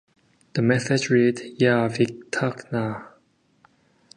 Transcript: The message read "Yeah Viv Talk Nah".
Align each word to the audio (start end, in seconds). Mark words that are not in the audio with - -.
The 0.53 0.63
message 0.63 1.11
read 1.11 1.39
"Yeah 1.59 1.87
Viv 1.87 2.31
Talk 2.31 2.71
Nah". 2.71 3.03